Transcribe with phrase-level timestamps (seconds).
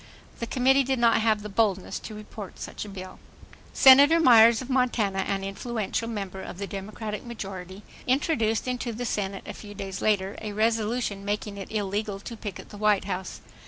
[0.39, 3.19] The committee did not have the boldness to report such a bill.
[3.71, 9.43] Senator Myers of Montana, an influential member of the Democratic majority, introduced into the Senate
[9.45, 13.41] a few days later a resolution making it illegal to picket the White House.